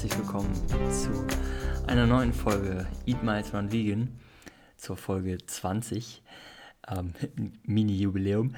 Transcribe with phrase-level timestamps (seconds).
[0.00, 0.54] herzlich willkommen
[0.90, 1.26] zu
[1.86, 4.18] einer neuen Folge Eat Miles Run Vegan,
[4.78, 6.22] zur Folge 20,
[6.88, 7.12] ähm,
[7.64, 8.56] Mini-Jubiläum.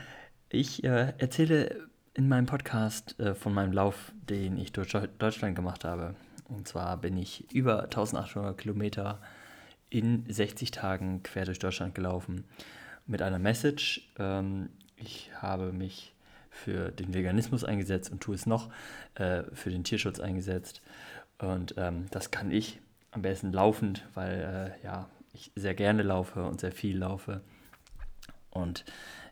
[0.50, 5.84] Ich äh, erzähle in meinem Podcast äh, von meinem Lauf, den ich durch Deutschland gemacht
[5.84, 6.14] habe.
[6.44, 9.20] Und zwar bin ich über 1800 Kilometer
[9.90, 12.44] in 60 Tagen quer durch Deutschland gelaufen
[13.08, 14.12] mit einer Message.
[14.16, 16.14] Ähm, ich habe mich
[16.52, 18.70] für den Veganismus eingesetzt und tue es noch,
[19.14, 20.81] äh, für den Tierschutz eingesetzt.
[21.42, 26.44] Und ähm, das kann ich am besten laufend, weil äh, ja, ich sehr gerne laufe
[26.44, 27.42] und sehr viel laufe.
[28.50, 28.84] Und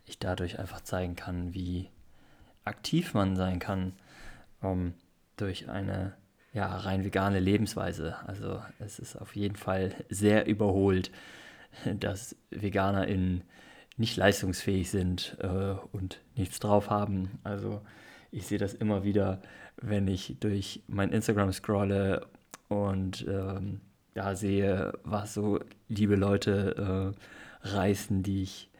[0.06, 1.88] ich dadurch einfach zeigen kann, wie
[2.64, 3.92] aktiv man sein kann
[4.62, 4.94] ähm,
[5.36, 6.14] durch eine
[6.52, 8.16] ja, rein vegane Lebensweise.
[8.26, 11.10] Also es ist auf jeden Fall sehr überholt,
[11.84, 13.44] dass VeganerInnen
[13.96, 17.38] nicht leistungsfähig sind äh, und nichts drauf haben.
[17.44, 17.82] Also
[18.30, 19.40] ich sehe das immer wieder,
[19.80, 22.26] wenn ich durch mein Instagram scrolle
[22.68, 23.80] und ähm,
[24.14, 27.14] ja, sehe, was so liebe Leute
[27.64, 28.70] äh, reißen, die ich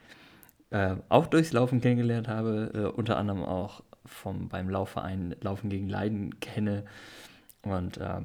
[0.70, 5.88] äh, auch durchs Laufen kennengelernt habe, äh, unter anderem auch vom, beim Laufverein Laufen gegen
[5.88, 6.84] Leiden kenne.
[7.62, 8.20] Und äh,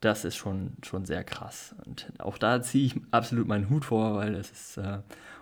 [0.00, 1.74] das ist schon, schon sehr krass.
[1.84, 4.98] Und auch da ziehe ich absolut meinen Hut vor, weil das ist äh,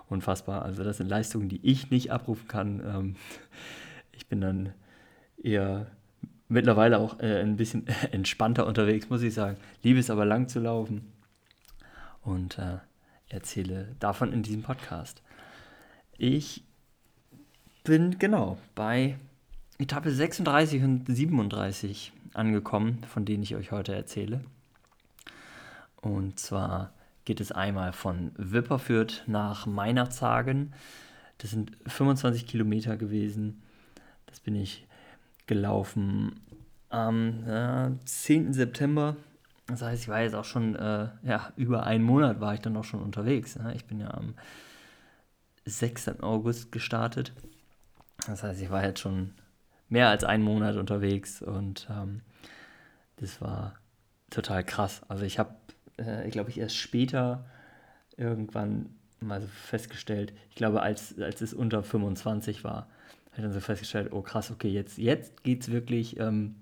[0.09, 0.63] unfassbar.
[0.63, 2.81] Also das sind Leistungen, die ich nicht abrufen kann.
[2.81, 3.17] Ähm,
[4.13, 4.73] ich bin dann
[5.47, 5.87] eher
[6.49, 9.57] mittlerweile auch äh, ein bisschen entspannter unterwegs, muss ich sagen.
[9.83, 11.13] Liebe es aber lang zu laufen
[12.23, 12.79] und äh,
[13.29, 15.23] erzähle davon in diesem Podcast.
[16.19, 16.65] Ich
[17.85, 19.17] bin genau bei
[19.79, 24.41] Etappe 36 und 37 angekommen, von denen ich euch heute erzähle.
[26.01, 26.93] Und zwar
[27.25, 30.73] geht es einmal von Wipperfürth nach Meinerzhagen.
[31.39, 33.63] Das sind 25 Kilometer gewesen.
[34.27, 34.87] Das bin ich
[35.47, 36.41] gelaufen
[36.89, 38.53] am äh, 10.
[38.53, 39.17] September.
[39.67, 42.77] Das heißt, ich war jetzt auch schon, äh, ja, über einen Monat war ich dann
[42.77, 43.57] auch schon unterwegs.
[43.57, 43.75] Ne?
[43.75, 44.35] Ich bin ja am
[45.65, 46.21] 6.
[46.21, 47.33] August gestartet.
[48.27, 49.33] Das heißt, ich war jetzt schon
[49.89, 52.23] mehr als einen Monat unterwegs und ähm,
[53.17, 53.75] das war
[54.31, 55.03] total krass.
[55.09, 55.55] Also ich habe
[55.97, 57.45] äh, glaube ich, erst später
[58.17, 58.91] irgendwann
[59.21, 62.89] mal so festgestellt, ich glaube, als, als es unter 25 war,
[63.37, 66.57] habe dann so festgestellt, oh krass, okay, jetzt, jetzt es wirklich, ähm,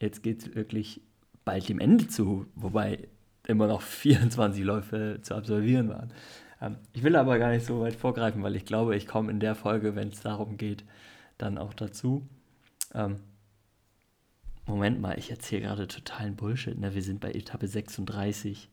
[0.00, 1.00] jetzt geht wirklich
[1.44, 3.08] bald dem Ende zu, wobei
[3.46, 6.12] immer noch 24 Läufe zu absolvieren waren.
[6.60, 9.40] Ähm, ich will aber gar nicht so weit vorgreifen, weil ich glaube, ich komme in
[9.40, 10.84] der Folge, wenn es darum geht,
[11.38, 12.26] dann auch dazu.
[12.94, 13.20] Ähm,
[14.66, 16.78] Moment mal, ich erzähle gerade totalen Bullshit.
[16.78, 16.94] Ne?
[16.94, 18.68] Wir sind bei Etappe 36.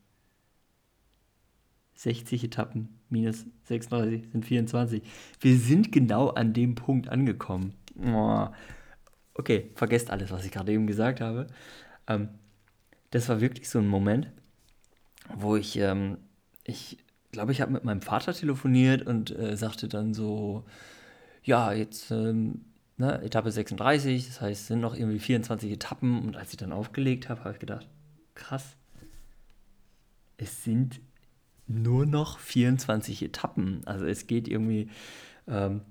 [1.96, 5.02] 60 Etappen minus 36 sind 24.
[5.40, 7.74] Wir sind genau an dem Punkt angekommen.
[9.34, 11.46] Okay, vergesst alles, was ich gerade eben gesagt habe.
[12.06, 12.28] Ähm,
[13.10, 14.28] das war wirklich so ein Moment,
[15.34, 16.18] wo ich, ähm,
[16.64, 16.98] ich
[17.32, 20.64] glaube, ich habe mit meinem Vater telefoniert und äh, sagte dann so,
[21.42, 22.64] ja, jetzt ähm,
[22.96, 26.20] ne, Etappe 36, das heißt, es sind noch irgendwie 24 Etappen.
[26.20, 27.88] Und als ich dann aufgelegt habe, habe ich gedacht,
[28.34, 28.76] krass,
[30.38, 31.00] es sind
[31.68, 33.82] nur noch 24 Etappen.
[33.86, 34.88] Also es geht irgendwie,
[35.48, 35.82] ähm,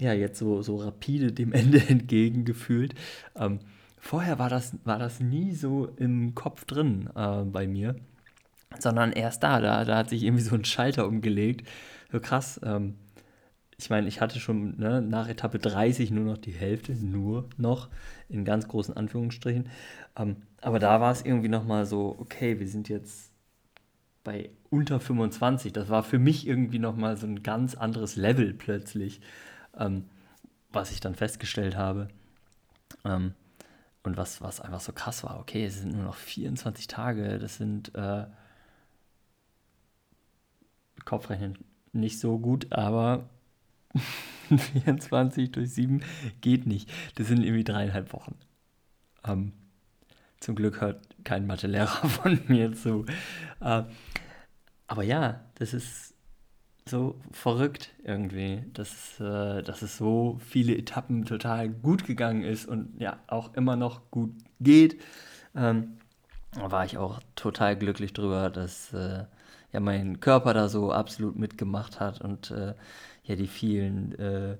[0.00, 2.94] ja, jetzt so, so rapide dem Ende entgegengefühlt.
[3.36, 3.60] Ähm,
[3.98, 7.96] vorher war das, war das nie so im Kopf drin äh, bei mir,
[8.78, 11.68] sondern erst da, da, da hat sich irgendwie so ein Schalter umgelegt.
[12.10, 12.94] So krass, ähm,
[13.80, 17.88] ich meine, ich hatte schon ne, nach Etappe 30 nur noch die Hälfte, nur noch,
[18.28, 19.68] in ganz großen Anführungsstrichen.
[20.16, 23.27] Ähm, aber da war es irgendwie nochmal so, okay, wir sind jetzt
[24.28, 25.72] bei unter 25.
[25.72, 29.22] Das war für mich irgendwie nochmal so ein ganz anderes Level plötzlich,
[29.74, 30.04] ähm,
[30.70, 32.08] was ich dann festgestellt habe.
[33.06, 33.32] Ähm,
[34.02, 37.56] und was, was einfach so krass war, okay, es sind nur noch 24 Tage, das
[37.56, 38.26] sind äh,
[41.06, 41.56] Kopfrechnen
[41.94, 43.30] nicht so gut, aber
[44.48, 46.02] 24 durch 7
[46.42, 46.90] geht nicht.
[47.14, 48.34] Das sind irgendwie dreieinhalb Wochen.
[49.24, 49.52] Ähm,
[50.40, 53.04] zum Glück hört kein Mathelehrer von mir zu.
[53.60, 53.82] Äh,
[54.86, 56.14] aber ja, das ist
[56.88, 62.98] so verrückt irgendwie, dass, äh, dass es so viele Etappen total gut gegangen ist und
[62.98, 65.00] ja, auch immer noch gut geht.
[65.54, 65.98] Ähm,
[66.52, 69.24] da war ich auch total glücklich drüber, dass äh,
[69.72, 72.74] ja mein Körper da so absolut mitgemacht hat und äh,
[73.24, 74.56] ja die vielen äh,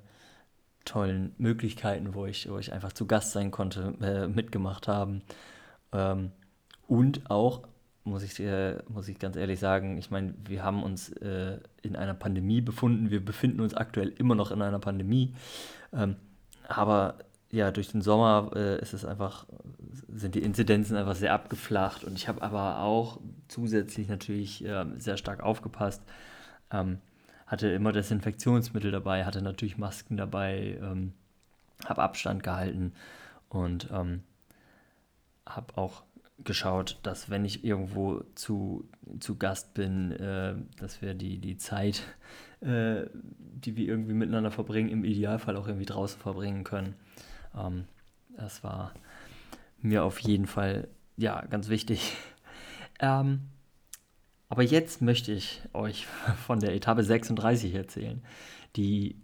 [0.85, 5.23] tollen Möglichkeiten, wo ich, wo ich einfach zu Gast sein konnte, äh, mitgemacht haben.
[5.93, 6.33] Ähm,
[6.87, 7.63] und auch,
[8.05, 11.97] muss ich, äh, muss ich ganz ehrlich sagen, ich meine, wir haben uns äh, in
[11.97, 15.35] einer Pandemie befunden, wir befinden uns aktuell immer noch in einer Pandemie.
[15.93, 16.17] Ähm,
[16.67, 17.19] aber
[17.51, 19.47] ja, durch den Sommer äh, ist es einfach,
[20.09, 25.17] sind die Inzidenzen einfach sehr abgeflacht und ich habe aber auch zusätzlich natürlich äh, sehr
[25.17, 26.03] stark aufgepasst.
[26.71, 26.99] Ähm,
[27.47, 31.15] hatte immer Desinfektionsmittel dabei, hatte natürlich Masken dabei, ähm,
[31.87, 32.93] habe Abstand gehalten
[33.49, 34.23] und ähm,
[35.49, 36.03] habe auch
[36.45, 42.03] geschaut, dass wenn ich irgendwo zu, zu Gast bin, äh, dass wir die, die Zeit,
[42.61, 46.95] äh, die wir irgendwie miteinander verbringen, im Idealfall auch irgendwie draußen verbringen können.
[47.57, 47.85] Ähm,
[48.37, 48.93] das war
[49.81, 52.17] mir auf jeden Fall ja ganz wichtig.
[53.01, 53.43] Ähm,
[54.49, 56.07] aber jetzt möchte ich euch
[56.47, 58.25] von der Etappe 36 erzählen,
[58.75, 59.23] die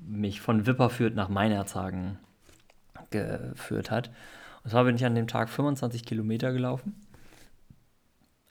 [0.00, 2.18] mich von Wipperfürth nach Meinerzhagen
[3.10, 4.10] geführt hat.
[4.64, 6.94] Und zwar bin ich an dem Tag 25 Kilometer gelaufen.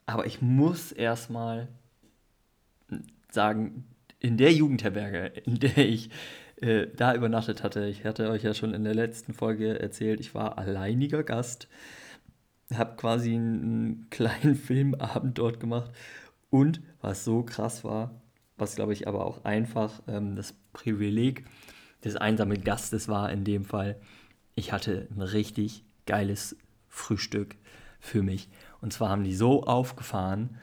[0.06, 1.68] Aber ich muss erstmal
[3.30, 3.84] sagen,
[4.20, 6.10] in der Jugendherberge, in der ich
[6.56, 10.34] äh, da übernachtet hatte, ich hatte euch ja schon in der letzten Folge erzählt, ich
[10.34, 11.68] war alleiniger Gast,
[12.72, 15.90] habe quasi einen kleinen Filmabend dort gemacht
[16.50, 18.14] und was so krass war,
[18.56, 21.44] was glaube ich aber auch einfach ähm, das Privileg
[22.04, 23.96] des einsamen Gastes war in dem Fall,
[24.54, 26.56] ich hatte ein richtig geiles
[26.88, 27.56] Frühstück
[28.00, 28.48] für mich.
[28.80, 30.58] Und zwar haben die so aufgefahren,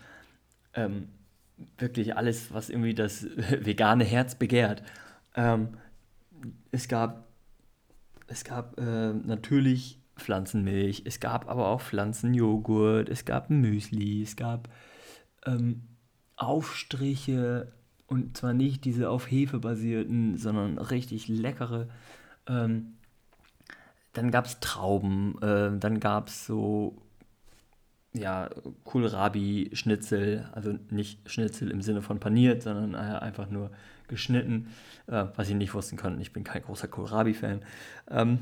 [0.73, 1.09] ähm,
[1.77, 3.23] wirklich alles, was irgendwie das
[3.59, 4.83] vegane Herz begehrt.
[5.35, 5.69] Ähm,
[6.71, 7.27] es gab,
[8.27, 14.69] es gab äh, natürlich Pflanzenmilch, es gab aber auch Pflanzenjoghurt, es gab Müsli, es gab
[15.45, 15.83] ähm,
[16.35, 17.71] Aufstriche
[18.07, 21.87] und zwar nicht diese auf Hefe basierten, sondern richtig leckere.
[22.47, 22.97] Ähm,
[24.13, 26.97] dann gab es Trauben, äh, dann gab es so,
[28.13, 28.49] ja,
[28.85, 33.71] Kohlrabi-Schnitzel, also nicht Schnitzel im Sinne von paniert, sondern äh, einfach nur
[34.07, 34.69] geschnitten,
[35.07, 36.19] äh, was ich nicht wussten konnten.
[36.19, 37.61] Ich bin kein großer Kohlrabi-Fan.
[38.09, 38.39] Ähm,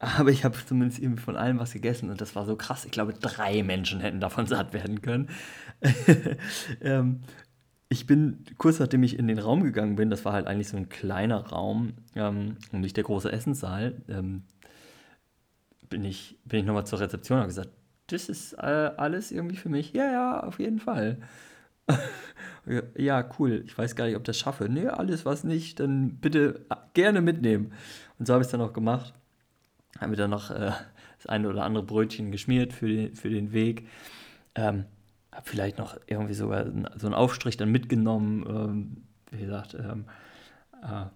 [0.00, 2.86] aber ich habe zumindest irgendwie von allem was gegessen und das war so krass.
[2.86, 5.28] Ich glaube, drei Menschen hätten davon satt werden können.
[6.80, 7.20] ähm,
[7.90, 10.78] ich bin kurz nachdem ich in den Raum gegangen bin, das war halt eigentlich so
[10.78, 14.44] ein kleiner Raum ähm, und nicht der große Essenssaal, ähm,
[15.90, 17.70] bin ich, bin ich nochmal zur Rezeption und habe gesagt,
[18.06, 19.92] das ist äh, alles irgendwie für mich.
[19.92, 21.18] Ja, ja, auf jeden Fall.
[22.96, 23.62] ja, cool.
[23.66, 24.68] Ich weiß gar nicht, ob das schaffe.
[24.68, 26.64] Nee, alles was nicht, dann bitte
[26.94, 27.72] gerne mitnehmen.
[28.18, 29.12] Und so habe ich es dann auch gemacht.
[29.98, 30.72] Habe mir dann noch äh,
[31.18, 33.88] das eine oder andere Brötchen geschmiert für den, für den Weg.
[34.54, 34.86] Ähm,
[35.32, 36.66] habe vielleicht noch irgendwie sogar
[36.96, 38.44] so einen Aufstrich dann mitgenommen.
[38.48, 40.06] Ähm, wie gesagt, ähm,
[40.82, 41.06] äh,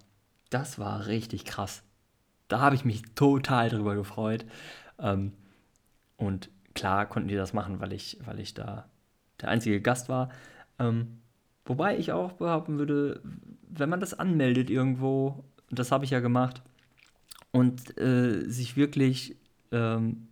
[0.49, 1.83] das war richtig krass
[2.47, 4.45] da habe ich mich total drüber gefreut.
[4.99, 5.33] Ähm,
[6.17, 8.85] und klar konnten die das machen, weil ich, weil ich da
[9.41, 10.29] der einzige Gast war.
[10.79, 11.19] Ähm,
[11.65, 13.21] wobei ich auch behaupten würde,
[13.67, 16.61] wenn man das anmeldet irgendwo, das habe ich ja gemacht,
[17.51, 19.37] und äh, sich wirklich
[19.71, 20.27] ähm,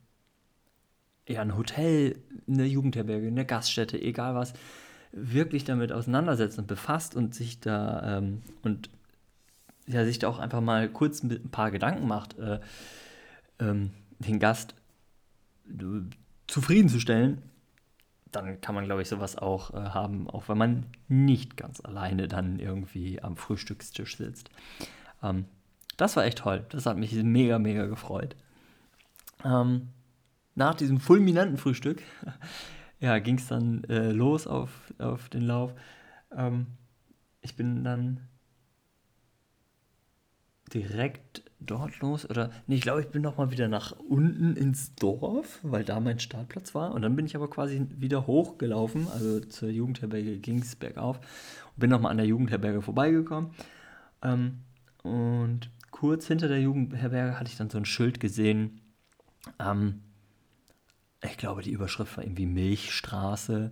[1.27, 2.17] ja, ein Hotel,
[2.47, 4.53] eine Jugendherberge, eine Gaststätte, egal was,
[5.13, 8.89] wirklich damit auseinandersetzt und befasst und sich da ähm, und
[9.87, 12.59] ja, sich da auch einfach mal kurz ein paar Gedanken macht, äh,
[13.59, 14.75] ähm, den Gast
[15.69, 16.01] äh,
[16.47, 17.41] zufriedenzustellen,
[18.31, 22.27] dann kann man, glaube ich, sowas auch äh, haben, auch wenn man nicht ganz alleine
[22.27, 24.49] dann irgendwie am Frühstückstisch sitzt.
[25.21, 25.45] Ähm,
[25.97, 26.65] das war echt toll.
[26.69, 28.35] Das hat mich mega, mega gefreut.
[29.43, 29.89] Ähm,
[30.55, 32.01] nach diesem fulminanten Frühstück
[32.99, 35.73] ja, ging es dann äh, los auf, auf den Lauf.
[36.35, 36.67] Ähm,
[37.41, 38.21] ich bin dann
[40.73, 42.29] direkt dort los?
[42.29, 45.99] Oder nee, ich glaube, ich bin noch mal wieder nach unten ins Dorf, weil da
[45.99, 46.93] mein Startplatz war.
[46.93, 51.17] Und dann bin ich aber quasi wieder hochgelaufen, also zur Jugendherberge ging es bergauf.
[51.17, 53.51] Und bin noch mal an der Jugendherberge vorbeigekommen.
[54.21, 54.59] Ähm,
[55.03, 58.81] und kurz hinter der Jugendherberge hatte ich dann so ein Schild gesehen,
[59.59, 60.01] ähm,
[61.23, 63.71] ich glaube, die Überschrift war irgendwie Milchstraße.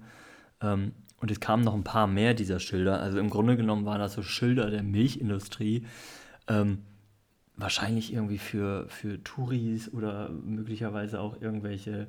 [0.61, 3.99] Ähm, und es kamen noch ein paar mehr dieser Schilder, also im Grunde genommen waren
[3.99, 5.85] das so Schilder der Milchindustrie,
[6.47, 6.79] ähm,
[7.61, 12.07] wahrscheinlich irgendwie für, für Touris oder möglicherweise auch irgendwelche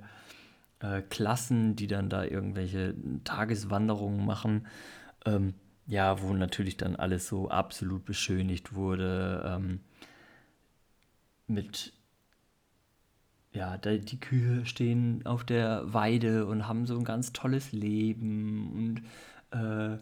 [0.80, 2.94] äh, Klassen, die dann da irgendwelche
[3.24, 4.66] Tageswanderungen machen.
[5.24, 5.54] Ähm,
[5.86, 9.42] ja, wo natürlich dann alles so absolut beschönigt wurde.
[9.44, 9.80] Ähm,
[11.46, 11.92] mit,
[13.52, 19.02] ja, die Kühe stehen auf der Weide und haben so ein ganz tolles Leben
[19.52, 19.98] und äh,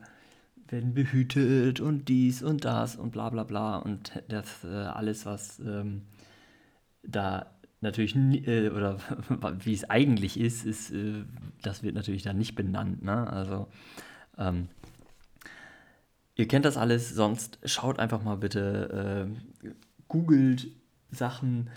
[0.71, 5.59] werden behütet und dies und das und bla bla bla und das äh, alles, was
[5.61, 6.03] ähm,
[7.03, 7.51] da
[7.81, 8.99] natürlich, äh, oder
[9.65, 11.25] wie es eigentlich ist, ist, äh,
[11.63, 13.03] das wird natürlich dann nicht benannt.
[13.03, 13.31] Ne?
[13.31, 13.69] Also,
[14.39, 14.69] ähm,
[16.37, 19.29] ihr kennt das alles, sonst schaut einfach mal bitte,
[19.65, 19.71] äh,
[20.09, 20.69] googelt
[21.11, 21.71] Sachen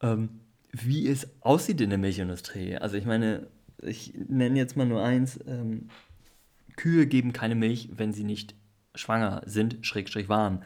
[0.00, 0.40] ähm,
[0.72, 2.76] wie es aussieht in der Milchindustrie.
[2.76, 3.46] Also ich meine,
[3.82, 5.88] ich nenne jetzt mal nur eins, ähm,
[6.76, 8.54] Kühe geben keine Milch, wenn sie nicht
[8.94, 10.64] schwanger sind, Schrägstrich waren.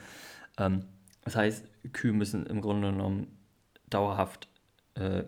[0.59, 0.85] Ähm,
[1.25, 3.39] das heißt, Kühe müssen im Grunde genommen
[3.91, 4.49] dauerhaft
[4.95, 5.25] äh,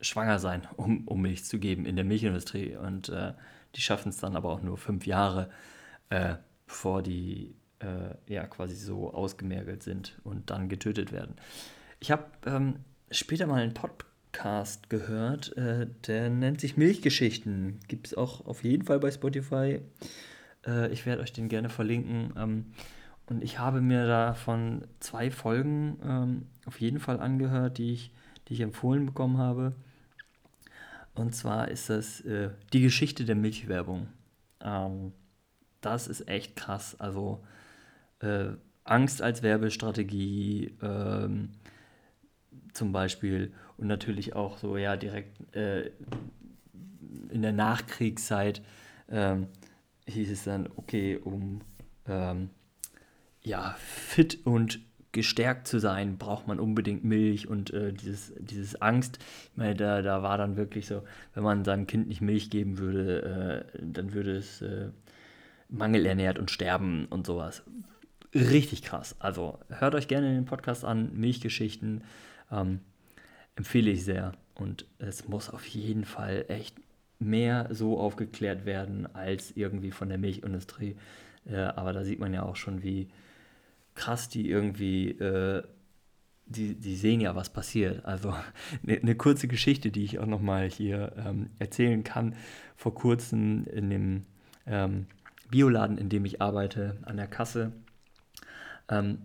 [0.00, 2.76] schwanger sein, um, um Milch zu geben in der Milchindustrie.
[2.76, 3.32] Und äh,
[3.74, 5.50] die schaffen es dann aber auch nur fünf Jahre,
[6.10, 6.36] äh,
[6.66, 11.36] bevor die äh, ja quasi so ausgemergelt sind und dann getötet werden.
[12.00, 12.76] Ich habe ähm,
[13.10, 13.74] später mal einen
[14.32, 17.80] Podcast gehört, äh, der nennt sich Milchgeschichten.
[17.86, 19.80] Gibt es auch auf jeden Fall bei Spotify.
[20.66, 22.32] Äh, ich werde euch den gerne verlinken.
[22.36, 22.72] Ähm,
[23.26, 28.10] und ich habe mir davon zwei Folgen ähm, auf jeden Fall angehört, die ich,
[28.48, 29.74] die ich empfohlen bekommen habe.
[31.14, 34.08] Und zwar ist das äh, die Geschichte der Milchwerbung.
[34.60, 35.12] Ähm,
[35.82, 36.98] das ist echt krass.
[36.98, 37.44] Also
[38.20, 38.46] äh,
[38.84, 41.50] Angst als Werbestrategie ähm,
[42.72, 45.90] zum Beispiel und natürlich auch so ja direkt äh,
[47.30, 48.62] in der Nachkriegszeit
[49.10, 49.46] ähm,
[50.06, 51.60] hieß es dann okay um
[52.06, 52.50] ähm,
[53.42, 54.80] ja fit und
[55.12, 59.18] gestärkt zu sein, braucht man unbedingt Milch und äh, dieses, dieses Angst,
[59.50, 61.02] ich meine, da, da war dann wirklich so,
[61.34, 64.88] wenn man seinem Kind nicht Milch geben würde, äh, dann würde es äh,
[65.68, 67.62] mangelernährt und sterben und sowas.
[68.34, 69.14] Richtig krass.
[69.18, 72.02] Also hört euch gerne den Podcast an, Milchgeschichten,
[72.52, 72.80] ähm,
[73.56, 74.32] empfehle ich sehr.
[74.54, 76.76] Und es muss auf jeden Fall echt
[77.18, 80.96] mehr so aufgeklärt werden als irgendwie von der Milchindustrie.
[81.46, 83.08] Äh, aber da sieht man ja auch schon, wie
[83.94, 85.62] krass die irgendwie, äh,
[86.46, 88.04] die, die sehen ja, was passiert.
[88.04, 88.34] Also
[88.86, 92.34] eine ne kurze Geschichte, die ich auch nochmal hier ähm, erzählen kann.
[92.76, 94.26] Vor kurzem in dem
[94.66, 95.06] ähm,
[95.50, 97.72] Bioladen, in dem ich arbeite, an der Kasse,
[98.88, 99.18] ähm,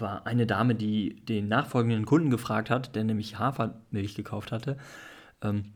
[0.00, 4.76] war eine Dame, die den nachfolgenden Kunden gefragt hat, der nämlich Hafermilch gekauft hatte,
[5.42, 5.72] ähm,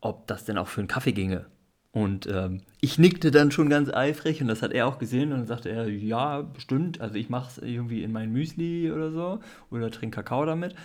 [0.00, 1.46] ob das denn auch für einen Kaffee ginge.
[1.92, 5.38] Und ähm, ich nickte dann schon ganz eifrig und das hat er auch gesehen und
[5.38, 9.40] dann sagte er, ja, bestimmt, also ich mache es irgendwie in mein Müsli oder so
[9.70, 10.76] oder trinke Kakao damit.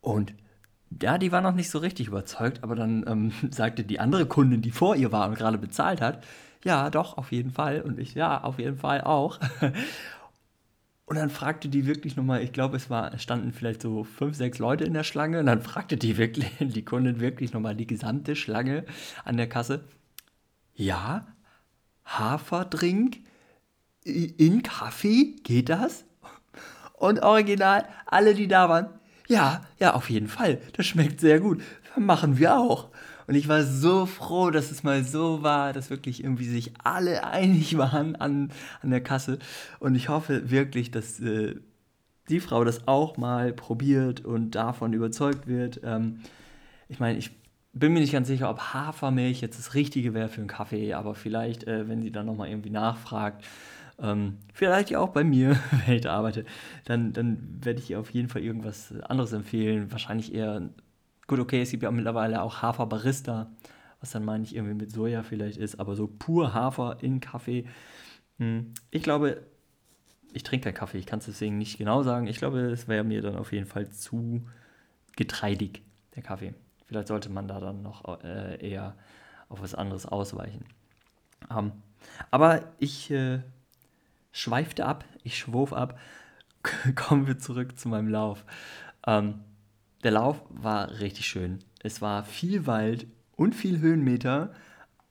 [0.00, 0.34] Und
[1.00, 4.62] ja, die war noch nicht so richtig überzeugt, aber dann ähm, sagte die andere Kundin,
[4.62, 6.24] die vor ihr war und gerade bezahlt hat,
[6.64, 7.80] ja, doch, auf jeden Fall.
[7.80, 9.38] Und ich, ja, auf jeden Fall auch.
[11.10, 14.60] Und dann fragte die wirklich nochmal, ich glaube, es war, standen vielleicht so fünf, sechs
[14.60, 15.40] Leute in der Schlange.
[15.40, 18.84] Und dann fragte die wirklich, die Kundin wirklich nochmal die gesamte Schlange
[19.24, 19.82] an der Kasse.
[20.72, 21.26] Ja,
[22.04, 23.18] Haferdrink
[24.04, 26.04] in Kaffee, geht das?
[26.92, 28.90] Und original, alle, die da waren,
[29.26, 31.60] ja, ja, auf jeden Fall, das schmeckt sehr gut.
[31.96, 32.90] Machen wir auch.
[33.30, 37.22] Und ich war so froh, dass es mal so war, dass wirklich irgendwie sich alle
[37.30, 38.50] einig waren an,
[38.82, 39.38] an der Kasse.
[39.78, 41.54] Und ich hoffe wirklich, dass äh,
[42.28, 45.80] die Frau das auch mal probiert und davon überzeugt wird.
[45.84, 46.22] Ähm,
[46.88, 47.30] ich meine, ich
[47.72, 51.14] bin mir nicht ganz sicher, ob Hafermilch jetzt das Richtige wäre für einen Kaffee, aber
[51.14, 53.44] vielleicht, äh, wenn sie dann nochmal irgendwie nachfragt,
[54.02, 55.56] ähm, vielleicht ja auch bei mir,
[55.86, 56.44] wenn ich da arbeite,
[56.84, 59.92] dann, dann werde ich ihr auf jeden Fall irgendwas anderes empfehlen.
[59.92, 60.68] Wahrscheinlich eher
[61.30, 63.52] Gut, okay, es gibt ja mittlerweile auch Haferbarista,
[64.00, 67.68] was dann meine ich irgendwie mit Soja vielleicht ist, aber so pur Hafer in Kaffee.
[68.38, 69.40] Hm, ich glaube,
[70.32, 72.26] ich trinke keinen Kaffee, ich kann es deswegen nicht genau sagen.
[72.26, 74.44] Ich glaube, es wäre mir dann auf jeden Fall zu
[75.14, 75.82] getreidig,
[76.16, 76.52] der Kaffee.
[76.86, 78.96] Vielleicht sollte man da dann noch äh, eher
[79.48, 80.64] auf was anderes ausweichen.
[81.48, 81.72] Um, ähm,
[82.32, 83.38] aber ich äh,
[84.32, 85.96] schweifte ab, ich schwurf ab.
[86.96, 88.44] Kommen wir zurück zu meinem Lauf.
[89.06, 89.44] Ähm,
[90.02, 91.60] der Lauf war richtig schön.
[91.82, 94.52] Es war viel Wald und viel Höhenmeter,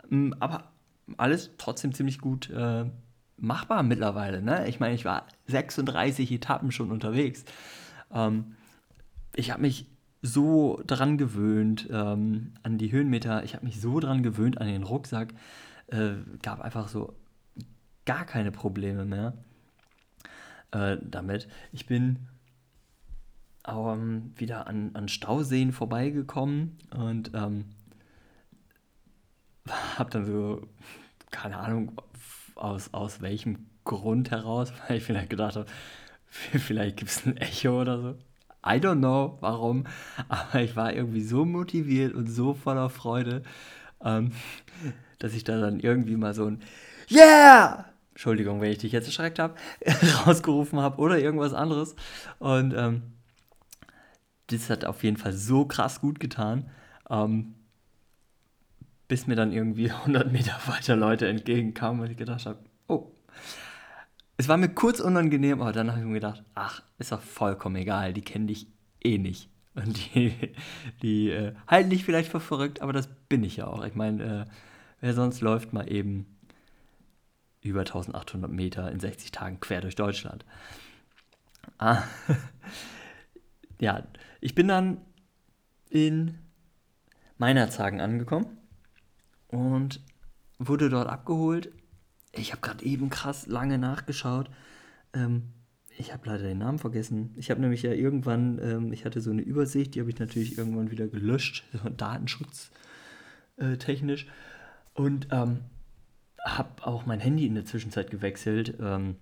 [0.09, 0.71] mm, aber
[1.17, 2.85] alles trotzdem ziemlich gut äh,
[3.37, 4.41] machbar mittlerweile.
[4.41, 4.67] Ne?
[4.67, 7.45] Ich meine, ich war 36 Etappen schon unterwegs.
[8.11, 8.55] Ähm,
[9.35, 9.87] ich habe mich
[10.21, 13.43] so dran gewöhnt ähm, an die Höhenmeter.
[13.43, 15.33] Ich habe mich so dran gewöhnt an den Rucksack.
[15.87, 17.15] Äh, gab einfach so
[18.05, 19.33] gar keine Probleme mehr
[20.71, 21.47] äh, damit.
[21.71, 22.27] Ich bin
[23.73, 27.65] ähm, wieder an, an Stauseen vorbeigekommen und ähm,
[29.97, 30.67] habe dann so,
[31.31, 32.01] keine Ahnung,
[32.55, 35.67] aus, aus welchem Grund heraus, weil ich vielleicht gedacht habe,
[36.29, 38.09] vielleicht gibt es ein Echo oder so.
[38.65, 39.85] I don't know warum,
[40.27, 43.43] aber ich war irgendwie so motiviert und so voller Freude,
[44.03, 44.33] ähm,
[45.17, 46.61] dass ich da dann irgendwie mal so ein
[47.09, 47.85] Yeah!
[48.11, 49.55] Entschuldigung, wenn ich dich jetzt erschreckt habe,
[50.25, 51.95] rausgerufen habe oder irgendwas anderes.
[52.39, 53.01] Und ähm,
[54.51, 56.69] das hat auf jeden Fall so krass gut getan.
[57.09, 57.55] Ähm,
[59.07, 63.11] bis mir dann irgendwie 100 Meter weiter Leute entgegenkamen und ich gedacht habe, oh,
[64.37, 67.75] es war mir kurz unangenehm, aber dann habe ich mir gedacht, ach, ist doch vollkommen
[67.75, 68.67] egal, die kennen dich
[69.03, 69.49] eh nicht.
[69.75, 70.33] Und die,
[71.01, 73.83] die äh, halten dich vielleicht für verrückt, aber das bin ich ja auch.
[73.83, 74.51] Ich meine, äh,
[75.01, 76.37] wer sonst läuft mal eben
[77.61, 80.45] über 1800 Meter in 60 Tagen quer durch Deutschland.
[81.77, 82.03] Ah,
[83.81, 84.03] ja,
[84.41, 84.97] ich bin dann
[85.89, 86.37] in
[87.37, 88.57] Meinerzhagen angekommen
[89.47, 90.01] und
[90.57, 91.71] wurde dort abgeholt.
[92.33, 94.49] Ich habe gerade eben krass lange nachgeschaut.
[95.13, 95.49] Ähm,
[95.97, 97.33] ich habe leider den Namen vergessen.
[97.35, 100.57] Ich habe nämlich ja irgendwann, ähm, ich hatte so eine Übersicht, die habe ich natürlich
[100.57, 101.65] irgendwann wieder gelöscht,
[101.97, 104.25] datenschutztechnisch.
[104.25, 104.29] Äh,
[104.93, 105.61] und ähm,
[106.43, 109.15] habe auch mein Handy in der Zwischenzeit gewechselt, ähm,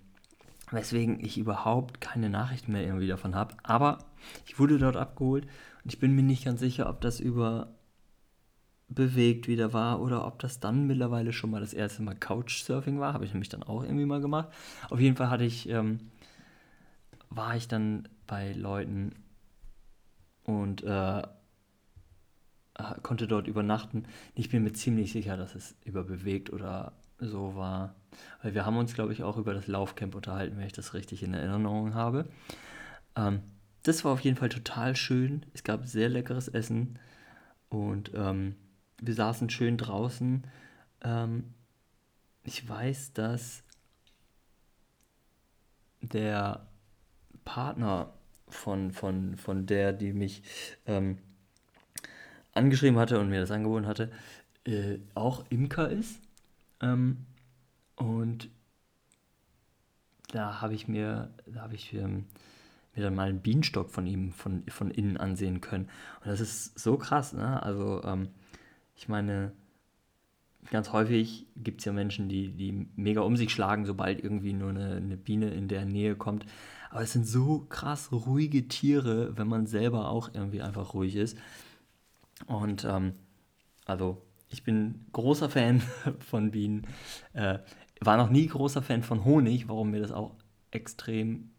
[0.70, 3.54] weswegen ich überhaupt keine Nachrichten mehr irgendwie davon habe.
[3.62, 3.98] Aber
[4.46, 5.44] ich wurde dort abgeholt
[5.84, 7.74] und ich bin mir nicht ganz sicher, ob das über
[8.88, 13.12] bewegt wieder war oder ob das dann mittlerweile schon mal das erste Mal Couchsurfing war.
[13.12, 14.48] Habe ich nämlich dann auch irgendwie mal gemacht.
[14.88, 16.10] Auf jeden Fall hatte ich, ähm,
[17.28, 19.14] war ich dann bei Leuten
[20.44, 21.22] und äh,
[23.02, 24.04] konnte dort übernachten.
[24.34, 27.94] Ich bin mir ziemlich sicher, dass es über bewegt oder so war.
[28.42, 31.22] Weil wir haben uns, glaube ich, auch über das Laufcamp unterhalten, wenn ich das richtig
[31.22, 32.28] in Erinnerung habe.
[33.16, 33.42] Ähm,
[33.82, 35.46] das war auf jeden Fall total schön.
[35.54, 36.98] Es gab sehr leckeres Essen
[37.68, 38.56] und ähm,
[39.00, 40.44] wir saßen schön draußen.
[41.02, 41.54] Ähm,
[42.44, 43.62] ich weiß, dass
[46.00, 46.66] der
[47.44, 48.12] Partner
[48.48, 50.42] von, von, von der, die mich
[50.86, 51.18] ähm,
[52.54, 54.10] angeschrieben hatte und mir das angeboten hatte,
[54.64, 56.20] äh, auch Imker ist.
[56.80, 57.26] Ähm,
[57.96, 58.50] und
[60.28, 62.26] da habe ich mir, da habe ich ähm,
[62.94, 65.88] mir dann mal einen Bienenstock von ihm von, von innen ansehen können.
[66.20, 67.62] Und das ist so krass, ne?
[67.62, 68.28] Also, ähm,
[68.96, 69.52] ich meine,
[70.70, 74.70] ganz häufig gibt es ja Menschen, die, die mega um sich schlagen, sobald irgendwie nur
[74.70, 76.44] eine, eine Biene in der Nähe kommt.
[76.90, 81.38] Aber es sind so krass ruhige Tiere, wenn man selber auch irgendwie einfach ruhig ist.
[82.46, 83.14] Und ähm,
[83.84, 85.82] also ich bin großer Fan
[86.18, 86.86] von Bienen.
[87.32, 87.58] Äh,
[88.00, 90.36] war noch nie großer Fan von Honig, warum mir das auch
[90.70, 91.50] extrem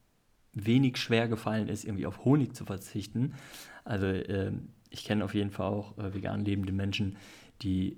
[0.54, 3.36] wenig schwer gefallen ist, irgendwie auf Honig zu verzichten.
[3.84, 4.52] Also äh,
[4.90, 7.18] ich kenne auf jeden Fall auch äh, vegan lebende Menschen,
[7.62, 7.98] die,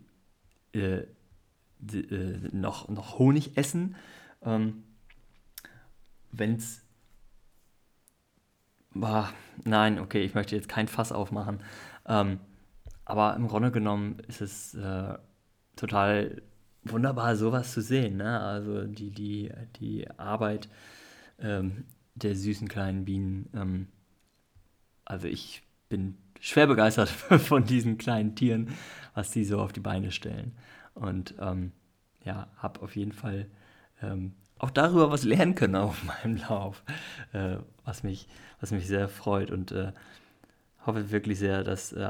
[0.73, 1.04] äh,
[1.80, 3.95] die äh, noch, noch Honig essen.
[4.43, 4.84] Ähm,
[6.32, 6.84] Wenn es
[9.63, 11.63] nein, okay, ich möchte jetzt kein Fass aufmachen.
[12.06, 12.39] Ähm,
[13.12, 15.17] aber im Grunde genommen ist es äh,
[15.76, 16.41] total
[16.84, 18.15] wunderbar, sowas zu sehen.
[18.15, 18.39] Ne?
[18.39, 20.69] Also die, die, die Arbeit
[21.38, 21.84] ähm,
[22.15, 23.50] der süßen kleinen Bienen.
[23.54, 23.88] Ähm,
[25.04, 27.10] also ich bin schwer begeistert
[27.50, 28.69] von diesen kleinen Tieren,
[29.13, 30.54] was die so auf die Beine stellen.
[30.93, 31.74] Und ähm,
[32.24, 33.47] ja, habe auf jeden Fall
[34.02, 36.82] ähm, auch darüber was lernen können auf meinem Lauf,
[37.34, 38.30] äh, was, mich,
[38.62, 39.91] was mich sehr freut und äh,
[40.86, 42.10] hoffe wirklich sehr, dass äh,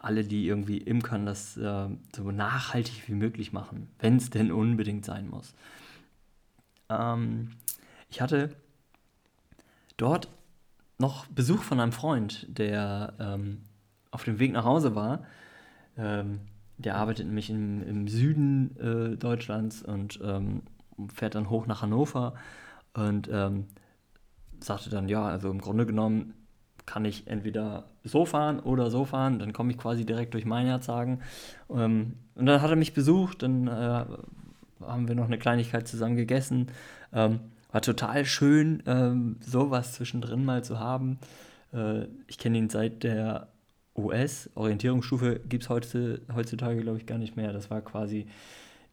[0.00, 5.04] alle, die irgendwie imkern, das äh, so nachhaltig wie möglich machen, wenn es denn unbedingt
[5.04, 5.54] sein muss.
[6.88, 7.52] Ähm,
[8.08, 8.56] ich hatte
[9.96, 10.28] dort
[10.98, 13.62] noch Besuch von einem Freund, der ähm,
[14.10, 15.24] auf dem Weg nach Hause war.
[15.96, 16.40] Ähm,
[16.78, 20.62] der arbeitet nämlich im, im Süden äh, Deutschlands und ähm,
[21.14, 22.34] fährt dann hoch nach Hannover
[22.94, 23.66] und ähm,
[24.60, 26.34] sagte dann, ja, also im Grunde genommen
[26.90, 31.20] kann ich entweder so fahren oder so fahren, dann komme ich quasi direkt durch Meinerzhagen.
[31.70, 34.04] Ähm, und dann hat er mich besucht, dann äh,
[34.80, 36.66] haben wir noch eine Kleinigkeit zusammen gegessen.
[37.12, 37.38] Ähm,
[37.70, 41.20] war total schön, ähm, sowas zwischendrin mal zu haben.
[41.72, 43.46] Äh, ich kenne ihn seit der
[43.96, 47.52] US, Orientierungsstufe gibt es heute, heutzutage, glaube ich, gar nicht mehr.
[47.52, 48.26] Das war quasi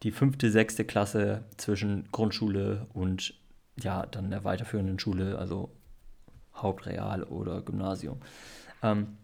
[0.04, 3.34] die fünfte, sechste Klasse zwischen Grundschule und
[3.76, 5.72] ja, dann der weiterführenden Schule, also
[6.62, 8.18] Hauptreal oder Gymnasium.
[8.82, 9.16] Ähm,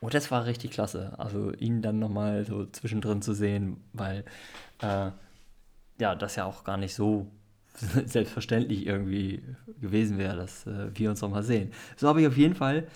[0.00, 1.14] und das war richtig klasse.
[1.18, 4.24] Also ihn dann nochmal so zwischendrin zu sehen, weil
[4.80, 5.10] äh,
[6.00, 7.26] ja, das ja auch gar nicht so
[8.06, 9.42] selbstverständlich irgendwie
[9.80, 11.72] gewesen wäre, dass äh, wir uns nochmal sehen.
[11.96, 12.86] So habe ich auf jeden Fall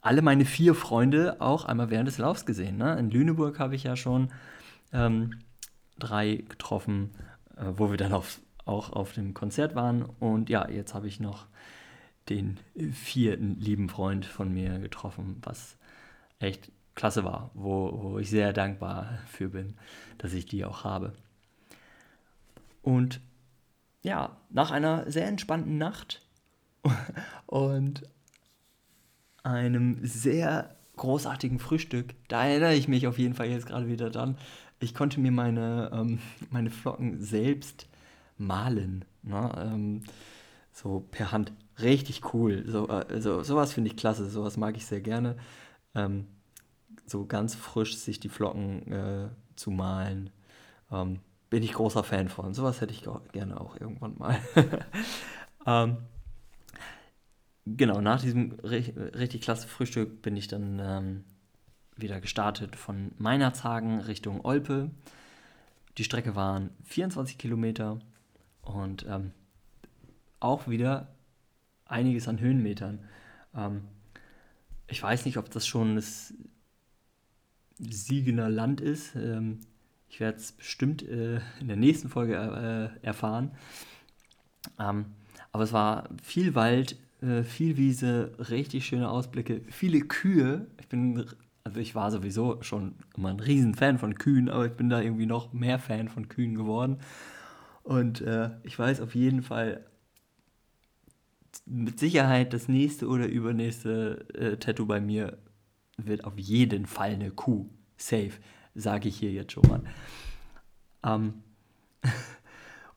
[0.00, 2.76] alle meine vier Freunde auch einmal während des Laufs gesehen.
[2.76, 2.98] Ne?
[2.98, 4.28] In Lüneburg habe ich ja schon
[4.92, 5.38] ähm,
[5.98, 7.10] drei getroffen,
[7.56, 10.02] äh, wo wir dann auf, auch auf dem Konzert waren.
[10.02, 11.46] Und ja, jetzt habe ich noch
[12.28, 12.58] den
[12.92, 15.76] vierten lieben Freund von mir getroffen, was
[16.38, 19.74] echt klasse war, wo, wo ich sehr dankbar für bin,
[20.18, 21.12] dass ich die auch habe.
[22.82, 23.20] Und
[24.02, 26.22] ja, nach einer sehr entspannten Nacht
[27.46, 28.02] und
[29.42, 34.38] einem sehr großartigen Frühstück, da erinnere ich mich auf jeden Fall jetzt gerade wieder dran.
[34.80, 37.88] Ich konnte mir meine, ähm, meine Flocken selbst
[38.36, 39.04] malen.
[39.22, 39.50] Ne?
[39.56, 40.02] Ähm,
[40.72, 41.52] so per Hand.
[41.80, 42.64] Richtig cool.
[42.66, 45.36] So, also, sowas finde ich klasse, sowas mag ich sehr gerne.
[45.94, 46.26] Ähm,
[47.06, 50.30] so ganz frisch sich die Flocken äh, zu malen.
[50.90, 52.54] Ähm, bin ich großer Fan von.
[52.54, 54.38] Sowas hätte ich gerne auch irgendwann mal.
[55.66, 55.98] ähm,
[57.66, 61.24] genau, nach diesem richtig klasse Frühstück bin ich dann ähm,
[61.96, 64.90] wieder gestartet von Meinerzhagen Richtung Olpe.
[65.98, 68.00] Die Strecke waren 24 Kilometer
[68.62, 69.30] und ähm,
[70.40, 71.13] auch wieder
[71.86, 73.00] einiges an Höhenmetern.
[73.54, 73.82] Ähm,
[74.86, 76.34] ich weiß nicht, ob das schon das
[77.78, 79.14] Siegener Land ist.
[79.16, 79.60] Ähm,
[80.08, 82.34] ich werde es bestimmt äh, in der nächsten Folge
[83.02, 83.50] äh, erfahren.
[84.78, 85.06] Ähm,
[85.52, 90.66] aber es war viel Wald, äh, viel Wiese, richtig schöne Ausblicke, viele Kühe.
[90.80, 91.24] Ich bin,
[91.64, 95.26] also ich war sowieso schon immer ein Riesenfan von Kühen, aber ich bin da irgendwie
[95.26, 96.98] noch mehr Fan von Kühen geworden.
[97.82, 99.84] Und äh, ich weiß auf jeden Fall,
[101.66, 105.38] mit Sicherheit das nächste oder übernächste äh, Tattoo bei mir
[105.96, 107.68] wird auf jeden Fall eine Kuh.
[107.96, 108.32] Safe,
[108.74, 109.82] sage ich hier jetzt schon mal.
[111.04, 111.34] Ähm,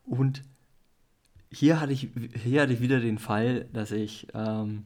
[0.05, 0.41] und
[1.51, 2.09] hier hatte, ich,
[2.43, 4.85] hier hatte ich wieder den Fall, dass ich ähm,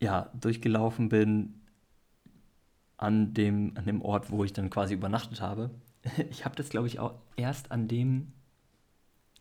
[0.00, 1.60] ja, durchgelaufen bin
[2.96, 5.70] an dem, an dem Ort, wo ich dann quasi übernachtet habe.
[6.30, 8.32] Ich habe das, glaube ich, auch erst an dem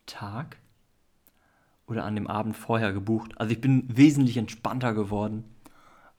[0.06, 0.58] Tag
[1.91, 3.34] oder an dem Abend vorher gebucht.
[3.36, 5.43] Also ich bin wesentlich entspannter geworden,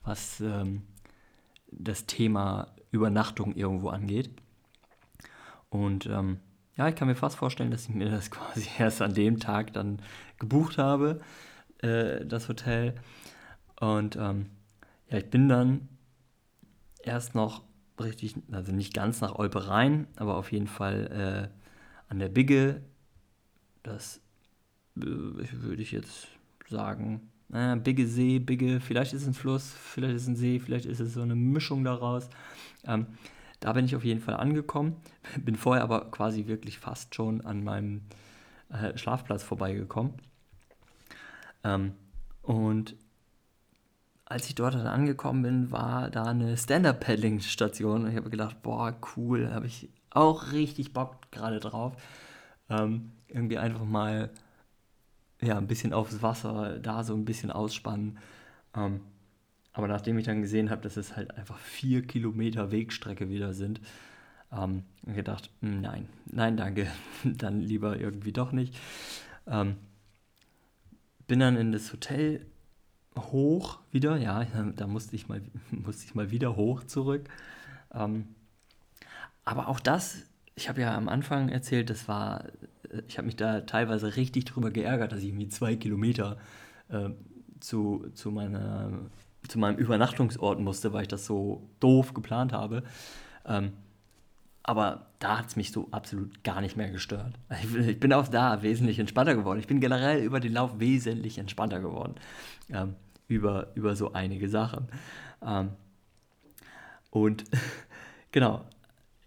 [0.03, 0.83] was ähm,
[1.71, 4.29] das Thema Übernachtung irgendwo angeht.
[5.69, 6.39] Und ähm,
[6.77, 9.73] ja, ich kann mir fast vorstellen, dass ich mir das quasi erst an dem Tag
[9.73, 9.99] dann
[10.37, 11.21] gebucht habe,
[11.79, 12.93] äh, das Hotel.
[13.79, 14.51] Und ähm,
[15.09, 15.89] ja, ich bin dann
[17.01, 17.63] erst noch
[17.99, 22.83] richtig, also nicht ganz nach Olpe rein, aber auf jeden Fall äh, an der Bigge.
[23.81, 24.21] Das
[24.95, 26.27] würde ich jetzt
[26.69, 30.59] sagen, äh, Bigge See, Bigge, vielleicht ist es ein Fluss, vielleicht ist es ein See,
[30.59, 32.29] vielleicht ist es so eine Mischung daraus.
[32.85, 33.07] Ähm,
[33.59, 34.97] da bin ich auf jeden Fall angekommen,
[35.37, 38.01] bin vorher aber quasi wirklich fast schon an meinem
[38.69, 40.13] äh, Schlafplatz vorbeigekommen.
[41.63, 41.93] Ähm,
[42.41, 42.95] und
[44.25, 48.95] als ich dort dann angekommen bin, war da eine Stand-Up-Paddling-Station und ich habe gedacht, boah,
[49.15, 51.93] cool, habe ich auch richtig Bock gerade drauf.
[52.69, 54.29] Ähm, irgendwie einfach mal
[55.43, 58.17] ja, ein bisschen aufs Wasser, da so ein bisschen ausspannen.
[58.75, 59.01] Ähm,
[59.73, 63.81] aber nachdem ich dann gesehen habe, dass es halt einfach vier Kilometer Wegstrecke wieder sind,
[64.51, 66.87] ähm, gedacht, hm, nein, nein, danke,
[67.23, 68.75] dann lieber irgendwie doch nicht.
[69.47, 69.75] Ähm,
[71.27, 72.45] bin dann in das Hotel
[73.17, 77.27] hoch wieder, ja, da musste ich mal, musste ich mal wieder hoch zurück.
[77.93, 78.27] Ähm,
[79.45, 80.23] aber auch das,
[80.55, 82.45] ich habe ja am Anfang erzählt, das war
[83.07, 86.37] ich habe mich da teilweise richtig drüber geärgert, dass ich irgendwie zwei Kilometer
[86.89, 87.09] äh,
[87.59, 88.91] zu, zu, meiner,
[89.47, 92.83] zu meinem Übernachtungsort musste, weil ich das so doof geplant habe.
[93.45, 93.73] Ähm,
[94.63, 97.33] aber da hat es mich so absolut gar nicht mehr gestört.
[97.63, 99.59] Ich, ich, bin auch da wesentlich entspannter geworden.
[99.59, 102.15] Ich bin generell über den Lauf wesentlich entspannter geworden.
[102.69, 102.95] Ähm,
[103.27, 104.87] über, über so einige Sachen.
[105.45, 105.69] Ähm,
[107.09, 107.43] und
[108.31, 108.65] genau,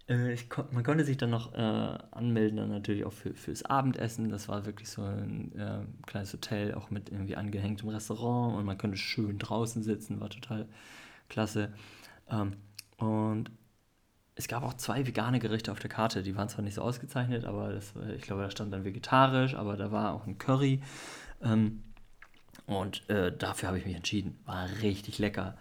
[0.07, 4.29] ich, man konnte sich dann noch äh, anmelden, dann natürlich auch für, fürs Abendessen.
[4.29, 8.77] Das war wirklich so ein äh, kleines Hotel, auch mit irgendwie angehängtem Restaurant und man
[8.77, 10.67] konnte schön draußen sitzen, war total
[11.27, 11.73] klasse.
[12.29, 12.53] Ähm,
[12.97, 13.51] und
[14.35, 17.43] es gab auch zwei vegane Gerichte auf der Karte, die waren zwar nicht so ausgezeichnet,
[17.45, 20.81] aber das, ich glaube, da stand dann vegetarisch, aber da war auch ein Curry.
[21.41, 21.83] Ähm,
[22.65, 24.39] und äh, dafür habe ich mich entschieden.
[24.45, 25.57] War richtig lecker.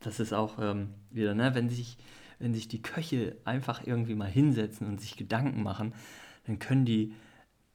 [0.00, 1.96] Das ist auch ähm, wieder, ne, wenn sich
[2.42, 5.94] wenn sich die Köche einfach irgendwie mal hinsetzen und sich Gedanken machen,
[6.44, 7.14] dann können die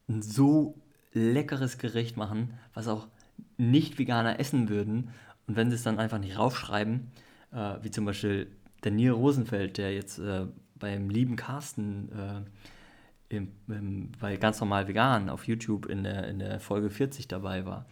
[0.08, 0.78] ein so
[1.14, 3.08] leckeres Gericht machen, was auch
[3.56, 5.10] Nicht-Veganer essen würden.
[5.46, 7.10] Und wenn sie es dann einfach nicht raufschreiben,
[7.50, 8.48] äh, wie zum Beispiel
[8.84, 14.86] der Nier Rosenfeld, der jetzt äh, beim lieben Carsten äh, im, im, bei ganz normal
[14.86, 17.86] vegan auf YouTube in der, in der Folge 40 dabei war,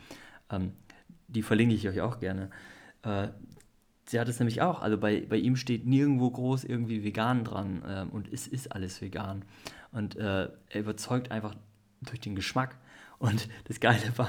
[0.51, 0.73] ähm,
[1.27, 2.51] die verlinke ich euch auch gerne.
[4.09, 4.83] Sie hat es nämlich auch.
[4.83, 9.01] Also bei, bei ihm steht nirgendwo groß irgendwie vegan dran ähm, und es ist alles
[9.03, 9.45] vegan.
[9.90, 11.55] Und äh, er überzeugt einfach
[12.03, 12.77] durch den Geschmack.
[13.19, 14.29] Und das Geile war,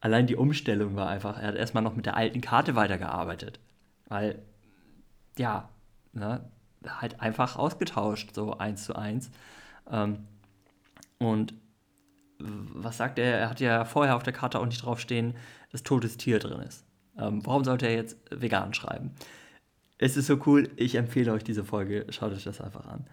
[0.00, 3.60] allein die Umstellung war einfach, er hat erstmal noch mit der alten Karte weitergearbeitet.
[4.06, 4.40] Weil,
[5.36, 5.68] ja,
[6.12, 6.48] ne,
[6.86, 9.30] halt einfach ausgetauscht, so eins zu eins.
[9.90, 10.26] Ähm,
[11.18, 11.52] und
[12.38, 13.38] was sagt er?
[13.38, 15.34] Er hat ja vorher auf der Karte auch nicht draufstehen,
[15.72, 16.87] dass totes Tier drin ist.
[17.18, 19.12] Ähm, warum sollte er jetzt vegan schreiben?
[19.98, 23.06] Es ist so cool, ich empfehle euch diese Folge, schaut euch das einfach an.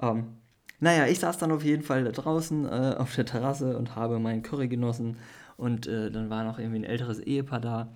[0.00, 0.38] Ähm,
[0.80, 4.18] Naja, ich saß dann auf jeden Fall da draußen äh, auf der Terrasse und habe
[4.18, 5.16] meinen Curry genossen.
[5.56, 7.92] Und äh, dann war noch irgendwie ein älteres Ehepaar da.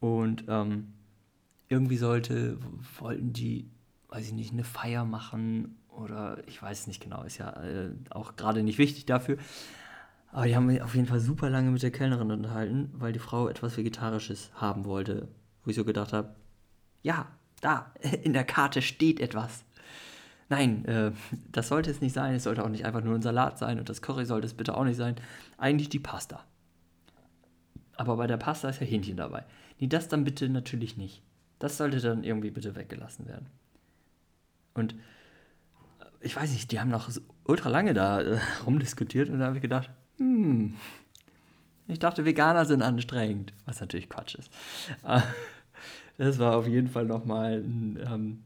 [0.00, 0.92] Und ähm,
[1.68, 2.58] irgendwie sollte,
[2.98, 3.70] wollten die,
[4.08, 8.36] weiß ich nicht, eine Feier machen oder ich weiß nicht genau, ist ja äh, auch
[8.36, 9.38] gerade nicht wichtig dafür.
[10.32, 13.18] Aber die haben mich auf jeden Fall super lange mit der Kellnerin unterhalten, weil die
[13.18, 15.28] Frau etwas Vegetarisches haben wollte.
[15.62, 16.34] Wo ich so gedacht habe,
[17.02, 17.28] ja,
[17.60, 17.92] da,
[18.22, 19.64] in der Karte steht etwas.
[20.48, 21.12] Nein, äh,
[21.50, 22.34] das sollte es nicht sein.
[22.34, 24.76] Es sollte auch nicht einfach nur ein Salat sein und das Curry sollte es bitte
[24.76, 25.16] auch nicht sein.
[25.58, 26.42] Eigentlich die Pasta.
[27.96, 29.44] Aber bei der Pasta ist ja Hähnchen dabei.
[29.78, 31.22] Nee, das dann bitte natürlich nicht.
[31.58, 33.46] Das sollte dann irgendwie bitte weggelassen werden.
[34.72, 34.96] Und äh,
[36.20, 37.10] ich weiß nicht, die haben noch
[37.44, 39.90] ultra lange da äh, rumdiskutiert und da habe ich gedacht,
[40.22, 40.74] hm,
[41.88, 44.50] ich dachte, Veganer sind anstrengend, was natürlich Quatsch ist.
[46.18, 48.42] Das war auf jeden Fall nochmal ein ähm,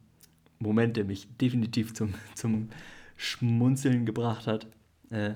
[0.61, 2.71] Moment, der mich definitiv zum, zum
[3.17, 4.69] Schmunzeln gebracht hat.
[5.11, 5.35] Äh,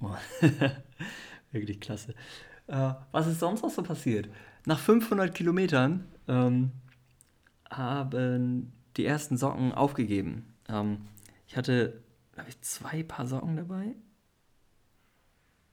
[0.00, 0.14] oh,
[1.52, 2.14] wirklich klasse.
[2.66, 4.28] Äh, was ist sonst noch so passiert?
[4.64, 6.72] Nach 500 Kilometern ähm,
[7.70, 10.54] haben die ersten Socken aufgegeben.
[10.68, 11.02] Ähm,
[11.46, 13.94] ich hatte, glaube ich, zwei Paar Socken dabei.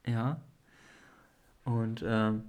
[0.05, 0.41] Ja.
[1.65, 2.43] Und ähm,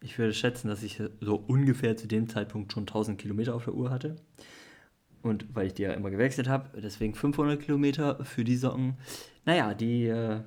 [0.00, 3.74] ich würde schätzen, dass ich so ungefähr zu dem Zeitpunkt schon 1000 Kilometer auf der
[3.74, 4.16] Uhr hatte.
[5.22, 8.96] Und weil ich die ja immer gewechselt habe, deswegen 500 Kilometer für die Socken.
[9.44, 10.40] Naja, die äh,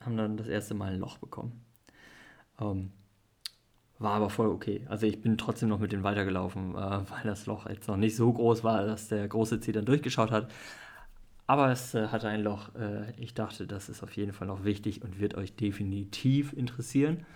[0.00, 1.60] haben dann das erste Mal ein Loch bekommen.
[2.58, 2.90] Ähm,
[3.98, 4.84] war aber voll okay.
[4.88, 8.16] Also ich bin trotzdem noch mit denen weitergelaufen, äh, weil das Loch jetzt noch nicht
[8.16, 10.50] so groß war, dass der große Zeh dann durchgeschaut hat.
[11.46, 12.74] Aber es äh, hatte ein Loch.
[12.74, 17.26] Äh, ich dachte, das ist auf jeden Fall noch wichtig und wird euch definitiv interessieren.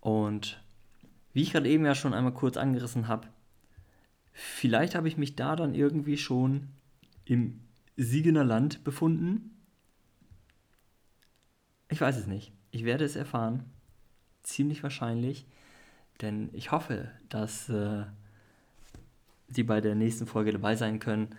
[0.00, 0.62] Und
[1.32, 3.28] wie ich gerade eben ja schon einmal kurz angerissen habe,
[4.32, 6.68] vielleicht habe ich mich da dann irgendwie schon
[7.24, 7.60] im
[7.96, 9.56] Siegener Land befunden.
[11.90, 12.52] Ich weiß es nicht.
[12.70, 13.64] Ich werde es erfahren
[14.48, 15.46] ziemlich wahrscheinlich,
[16.20, 18.04] denn ich hoffe, dass äh,
[19.48, 21.34] Sie bei der nächsten Folge dabei sein können.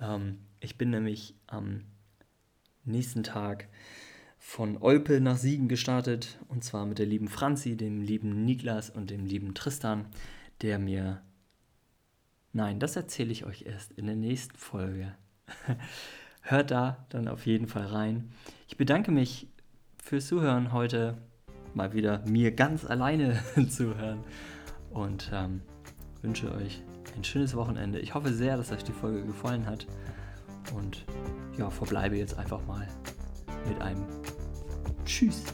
[0.00, 1.84] Ähm, ich bin nämlich am
[2.84, 3.68] nächsten Tag
[4.38, 9.10] von Olpe nach Siegen gestartet und zwar mit der lieben Franzi, dem lieben Niklas und
[9.10, 10.06] dem lieben Tristan,
[10.62, 11.22] der mir.
[12.52, 15.14] Nein, das erzähle ich euch erst in der nächsten Folge.
[16.40, 18.30] Hört da dann auf jeden Fall rein.
[18.68, 19.48] Ich bedanke mich
[20.02, 21.18] fürs Zuhören heute
[21.74, 24.24] mal wieder mir ganz alleine zuhören.
[24.90, 25.60] Und ähm,
[26.22, 26.82] wünsche euch
[27.16, 27.98] ein schönes Wochenende.
[27.98, 29.86] Ich hoffe sehr, dass euch die Folge gefallen hat.
[30.74, 31.04] Und
[31.56, 32.86] ja, verbleibe jetzt einfach mal
[33.68, 34.04] mit einem
[35.04, 35.44] Tschüss.